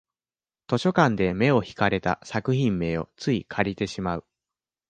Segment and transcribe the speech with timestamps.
[0.67, 4.25] 図書館で目を引かれた作品名をつい借りてしまう